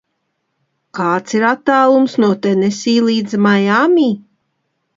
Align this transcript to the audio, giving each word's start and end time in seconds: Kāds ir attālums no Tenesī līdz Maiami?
Kāds 0.99 1.35
ir 1.39 1.45
attālums 1.49 2.17
no 2.25 2.31
Tenesī 2.47 2.97
līdz 3.11 3.39
Maiami? 3.49 4.11